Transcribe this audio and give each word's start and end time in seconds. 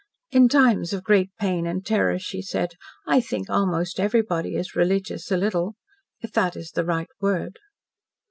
"In 0.31 0.49
times 0.49 0.93
of 0.93 1.03
great 1.03 1.29
pain 1.39 1.67
and 1.67 1.85
terror," 1.85 2.17
she 2.17 2.41
said, 2.41 2.71
"I 3.05 3.21
think 3.21 3.51
almost 3.51 3.99
everybody 3.99 4.55
is 4.55 4.75
religious 4.75 5.29
a 5.29 5.37
little. 5.37 5.75
If 6.21 6.31
that 6.31 6.55
is 6.55 6.71
the 6.71 6.85
right 6.85 7.09
word." 7.19 7.59